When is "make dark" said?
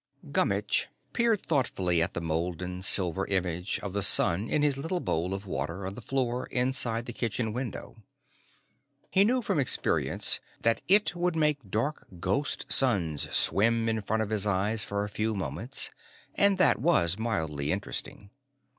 11.35-12.07